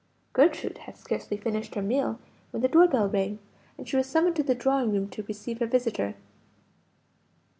[0.33, 2.17] Gertrude had scarcely finished her meal,
[2.49, 3.37] when the door bell rang,
[3.77, 6.15] and she was summoned to the drawing room to receive her visitor.